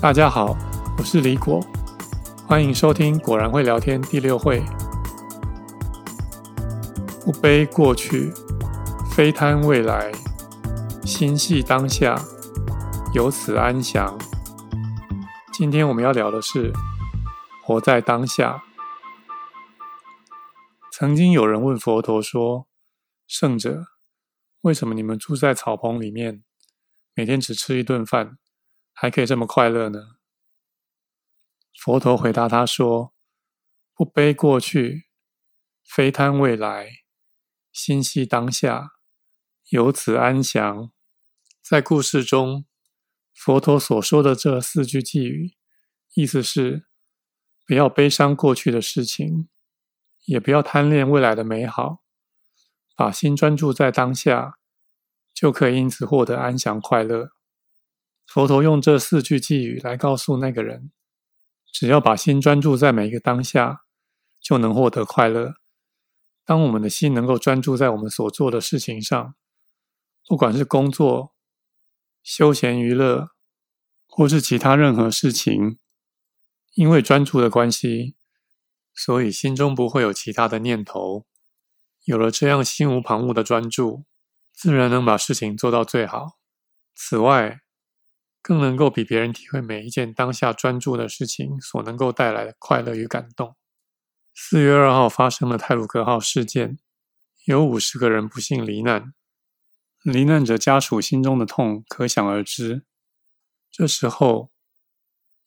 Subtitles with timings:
[0.00, 0.54] 大家好，
[0.98, 1.64] 我是李果，
[2.46, 4.62] 欢迎收听《果然会聊天》第六会。
[7.24, 8.30] 不悲过去，
[9.10, 10.12] 非贪未来，
[11.06, 12.20] 心系当下，
[13.14, 14.14] 由此安详。
[15.56, 16.72] 今天我们要聊的是
[17.62, 18.64] 活在当下。
[20.90, 22.66] 曾经有人问佛陀说
[23.28, 23.84] ：“圣者，
[24.62, 26.42] 为什么你们住在草棚里面，
[27.14, 28.36] 每天只吃一顿饭？”
[28.92, 30.16] 还可以这么快乐呢？
[31.80, 33.14] 佛陀回答他说
[33.94, 35.06] ：“不悲过去，
[35.84, 36.88] 非贪未来，
[37.70, 38.94] 心系当下，
[39.68, 40.90] 由此安详。”
[41.62, 42.66] 在故事中，
[43.34, 45.54] 佛陀所说的这四句偈语，
[46.14, 46.86] 意思是：
[47.66, 49.48] 不要悲伤过去的事情，
[50.24, 52.02] 也不要贪恋未来的美好，
[52.96, 54.58] 把心专注在当下，
[55.34, 57.32] 就可以因此获得安详快乐。
[58.26, 60.92] 佛陀用这四句偈语来告诉那个人：
[61.70, 63.82] 只要把心专注在每一个当下，
[64.40, 65.56] 就能获得快乐。
[66.46, 69.34] 当我们的心能够专注在我们所做的事情上，
[70.26, 71.33] 不管是工作、
[72.24, 73.28] 休闲娱乐，
[74.08, 75.78] 或是其他任何事情，
[76.72, 78.16] 因为专注的关系，
[78.94, 81.26] 所以心中不会有其他的念头。
[82.04, 84.06] 有了这样心无旁骛的专注，
[84.52, 86.38] 自然能把事情做到最好。
[86.94, 87.60] 此外，
[88.40, 93.54] 更能够比别人体会每一件当下专注的事情所能够带来的快乐与感动。
[94.34, 96.78] 四月二号发生了泰鲁格号事件，
[97.44, 99.12] 有五十个人不幸罹难，
[100.04, 102.84] 罹难者家属心中的痛可想而知。
[103.70, 104.52] 这时候，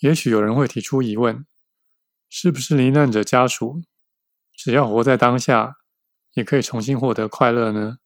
[0.00, 1.46] 也许有人会提出疑问：
[2.28, 3.82] 是不是罹难者家属
[4.52, 5.76] 只要活在当下，
[6.34, 7.96] 也可以重新获得快乐呢？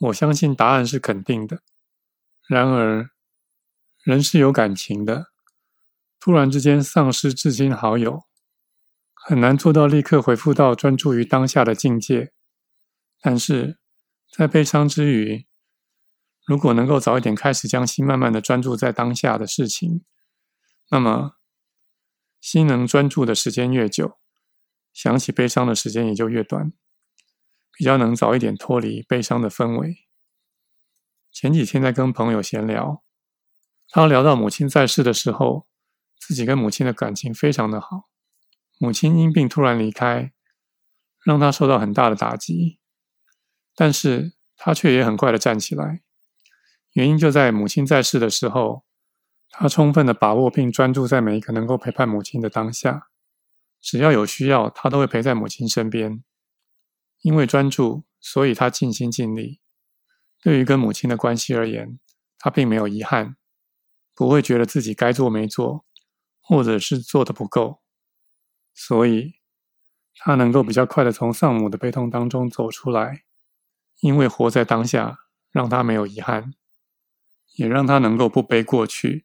[0.00, 1.62] 我相信答案是肯定的。
[2.48, 3.10] 然而，
[4.02, 5.26] 人是有感情的，
[6.18, 8.24] 突然之间丧失至亲好友，
[9.14, 12.32] 很难做到立刻回复到专注于当下的境界。
[13.20, 13.78] 但是
[14.28, 15.46] 在悲伤之余，
[16.52, 20.04] 如果能够早一点开始将心慢慢的专注在当下的事情，
[20.90, 21.38] 那么
[22.42, 24.18] 心能专注的时间越久，
[24.92, 26.74] 想起悲伤的时间也就越短，
[27.72, 29.96] 比较能早一点脱离悲伤的氛围。
[31.30, 33.02] 前几天在跟朋友闲聊。
[33.88, 35.66] 他聊到母亲在世的时候，
[36.18, 38.10] 自己跟母亲的感情非常的好。
[38.78, 40.34] 母亲因病突然离开，
[41.24, 42.78] 让他受到很大的打击。
[43.74, 46.01] 但是他却也很快的站起来，
[46.92, 48.84] 原因就在母亲在世的时候，
[49.50, 53.08] 他充分的把握并专注在每一个能够陪伴母亲的当下。
[53.80, 56.22] 只要有需要，他都会陪在母亲身边。
[57.20, 59.60] 因为专注，所以他尽心尽力。
[60.40, 61.98] 对于跟母亲的关系而言，
[62.38, 63.36] 他并没有遗憾。
[64.14, 65.86] 不会觉得自己该做没做，
[66.42, 67.80] 或者是做的不够，
[68.74, 69.36] 所以
[70.16, 73.24] 他能够比较快的从丧母的悲痛当中走出来，
[74.00, 75.20] 因为活在当下，
[75.50, 76.52] 让他没有遗憾，
[77.54, 79.24] 也让他能够不悲过去。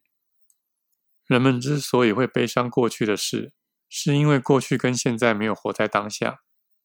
[1.26, 3.52] 人们之所以会悲伤过去的事，
[3.88, 6.40] 是因为过去跟现在没有活在当下，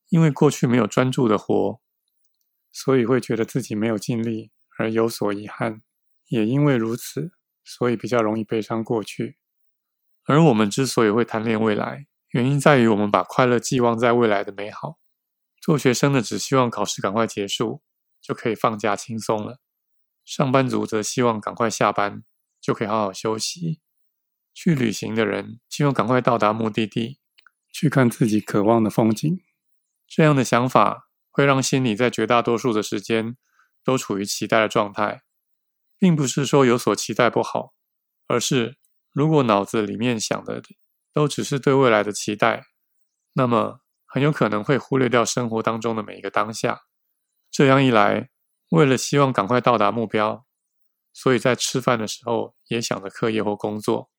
[0.09, 1.79] 因为过去没有专注的活，
[2.71, 5.81] 所以会觉得自己没有尽力而有所遗憾，
[6.27, 7.31] 也因为如此。
[7.65, 9.37] 所以比较容易悲伤过去，
[10.25, 14.99] 而我们之所以会贪恋未来，原因在于我们把快乐寄望在未来的美好。
[15.61, 17.81] 做学生的只希望考试赶快结束，
[18.21, 19.61] 就可以放假轻松了；
[20.25, 22.23] 上班族则希望赶快下班，
[22.61, 23.81] 就可以好好休息。
[24.53, 27.19] 去旅行的人希望赶快到达目的地，
[27.71, 29.41] 去看自己渴望的风景。
[30.07, 33.35] 这样的想法会让心里在绝大多数的时间
[33.83, 35.23] 都处于期待的状态。
[35.99, 37.73] 并不是说有所期待不好，
[38.27, 38.77] 而是
[39.13, 40.61] 如果脑子里面想的
[41.13, 42.65] 都只是对未来的期待，
[43.35, 46.81] 那么很有可能会忽略掉生活当中的每一个当下。
[47.49, 48.31] 这样一来，
[48.73, 50.47] 为了希望赶快到达目标，
[51.13, 54.09] 所以在吃饭的时候也想着课业或工作，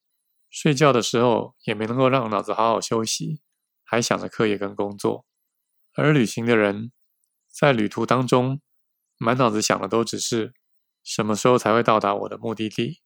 [0.48, 3.40] 睡觉的时候也没能够让脑子好好休息，
[3.82, 5.26] 还想着课业跟工作。
[5.96, 6.92] 而旅行的人
[7.50, 8.60] 在旅途当中，
[9.18, 10.54] 满脑子想的都只是。
[11.02, 13.02] 什么时候才会到达我的目的地？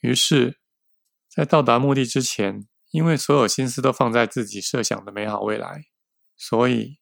[0.00, 0.60] 于是，
[1.28, 5.86] 在到达目的之前，因为所有心思都放在自己设想的美好未来，
[6.36, 7.00] 所以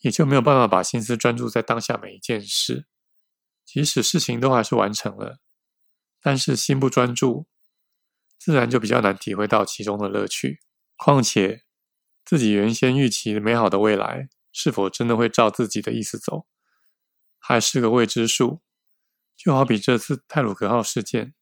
[0.00, 2.86] 也就没有办法把心思专注在当下每一件事。
[3.66, 5.40] 即使事情都还是完成了，
[6.22, 7.48] 但是心不专注，
[8.38, 10.60] 自然就比较难体会到其中的乐趣。
[10.96, 11.64] 况且，
[12.24, 16.46] 自己原先预期美好的未来，是否真的会照自己的意思走，
[17.38, 18.62] 还是个未知数。
[19.36, 21.34] 就好比这次泰鲁格号事件，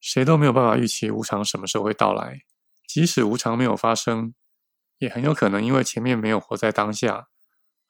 [0.00, 2.40] 谁都没有办法预期无常什么时候会到来。
[2.86, 4.34] 即使无常没有发生，
[4.98, 7.28] 也很有可能因为前面没有活在当下，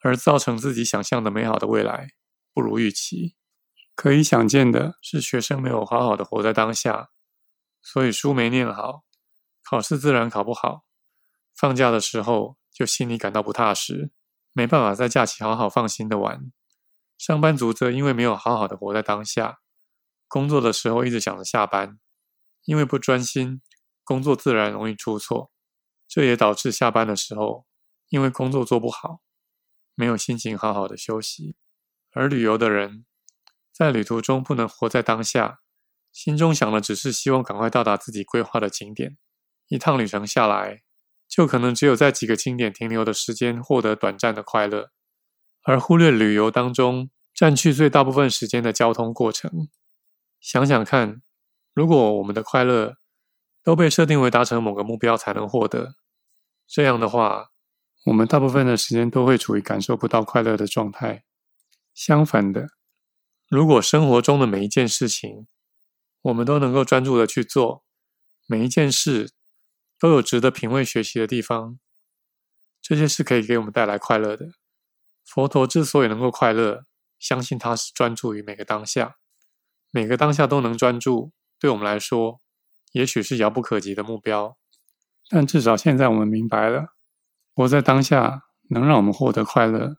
[0.02, 2.10] 而造成自己想象的美好的未来
[2.52, 3.34] 不如预期。
[4.00, 7.10] 可以想见的是，学生没有好好的活在当下，
[7.82, 9.04] 所以书没念好，
[9.62, 10.86] 考试自然考不好。
[11.54, 14.10] 放假的时候就心里感到不踏实，
[14.54, 16.50] 没办法在假期好好放心的玩。
[17.18, 19.58] 上班族则因为没有好好的活在当下，
[20.26, 22.00] 工作的时候一直想着下班，
[22.64, 23.60] 因为不专心，
[24.02, 25.52] 工作自然容易出错。
[26.08, 27.66] 这也导致下班的时候，
[28.08, 29.20] 因为工作做不好，
[29.94, 31.54] 没有心情好好的休息。
[32.12, 33.04] 而旅游的人，
[33.72, 35.60] 在旅途中不能活在当下，
[36.12, 39.16] 心中想的只是希望赶快到达自己规划的景点。
[39.68, 40.82] 一趟旅程下来，
[41.28, 44.90] 就可能只有在几个景点停留的时间获得短暂的快乐。
[45.62, 49.68] 而忽略旅游当中占据最大部分时间的交通过程。
[50.40, 51.22] 想想看，
[51.72, 52.96] 如果我们的快乐
[53.62, 55.94] 都被设定为达成某个目标才能获得，
[56.66, 57.50] 这样的话，
[58.06, 61.24] 我们大部分的时间都会处于感受不到快乐的状态。
[61.92, 62.68] 相反的，
[63.50, 65.48] 如果生活中的每一件事情，
[66.22, 67.82] 我们都能够专注的去做，
[68.46, 69.32] 每一件事
[69.98, 71.76] 都有值得品味学习的地方，
[72.80, 74.52] 这些是可以给我们带来快乐的。
[75.24, 76.84] 佛陀之所以能够快乐，
[77.18, 79.16] 相信他是专注于每个当下，
[79.90, 82.40] 每个当下都能专注，对我们来说，
[82.92, 84.56] 也许是遥不可及的目标。
[85.28, 86.94] 但至少现在我们明白了，
[87.52, 89.96] 活在当下能让我们获得快乐，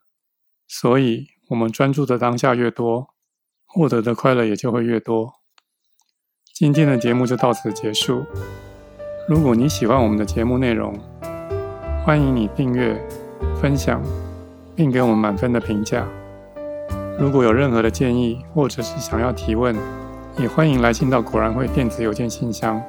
[0.65, 3.10] 所以我们专注的当下越多，
[3.73, 5.33] 获得的快乐也就会越多。
[6.53, 8.23] 今天的节目就到此结束。
[9.27, 10.93] 如果你喜欢我们的节目内容，
[12.05, 12.99] 欢迎你订阅、
[13.61, 14.01] 分享。
[14.75, 16.07] 并给我们满分的评价。
[17.19, 19.75] 如果有任何的建议，或者是想要提问，
[20.39, 22.81] 也欢迎来信到果然会电子邮件信箱。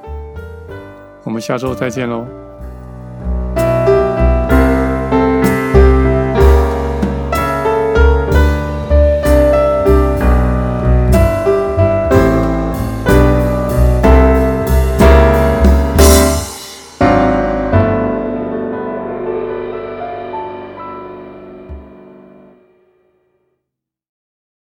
[1.24, 2.41] 我们下周再见喽。